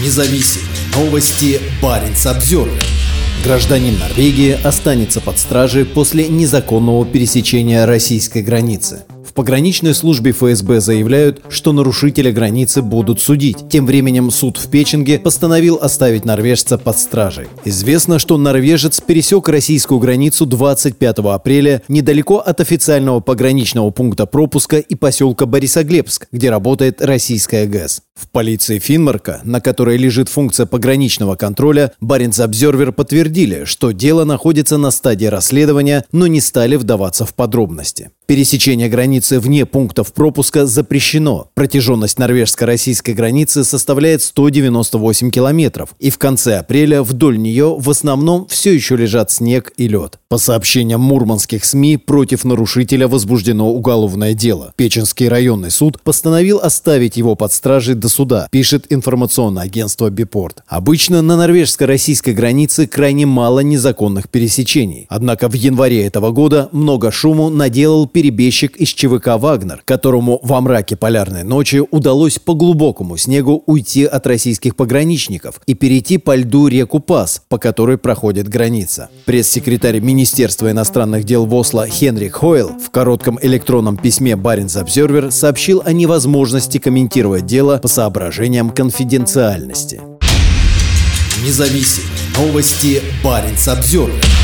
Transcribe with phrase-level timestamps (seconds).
[0.00, 1.60] Независимые новости.
[1.82, 2.80] Барин обзервер
[3.44, 9.04] Гражданин Норвегии останется под стражей после незаконного пересечения российской границы.
[9.38, 13.68] Пограничной службе ФСБ заявляют, что нарушителя границы будут судить.
[13.68, 17.46] Тем временем суд в Печенге постановил оставить норвежца под стражей.
[17.64, 24.96] Известно, что норвежец пересек российскую границу 25 апреля недалеко от официального пограничного пункта пропуска и
[24.96, 28.02] поселка Борисоглебск, где работает российская ГЭС.
[28.16, 34.78] В полиции Финмарка, на которой лежит функция пограничного контроля, Баренц Обзервер подтвердили, что дело находится
[34.78, 38.10] на стадии расследования, но не стали вдаваться в подробности.
[38.28, 41.50] Пересечение границы вне пунктов пропуска запрещено.
[41.54, 48.74] Протяженность норвежско-российской границы составляет 198 километров, и в конце апреля вдоль нее в основном все
[48.74, 50.18] еще лежат снег и лед.
[50.28, 54.74] По сообщениям мурманских СМИ, против нарушителя возбуждено уголовное дело.
[54.76, 60.64] Печенский районный суд постановил оставить его под стражей до суда, пишет информационное агентство Бипорт.
[60.66, 65.06] Обычно на норвежско-российской границе крайне мало незаконных пересечений.
[65.08, 70.96] Однако в январе этого года много шуму наделал перебежчик из ЧВК «Вагнер», которому во мраке
[70.96, 76.98] полярной ночи удалось по глубокому снегу уйти от российских пограничников и перейти по льду реку
[76.98, 79.08] Пас, по которой проходит граница.
[79.24, 85.80] Пресс-секретарь Министерства иностранных дел в Осло Хенрик Хойл в коротком электронном письме Баренц Обзервер сообщил
[85.84, 90.00] о невозможности комментировать дело по соображениям конфиденциальности.
[91.44, 94.37] Независимые новости Баренц Обзервер.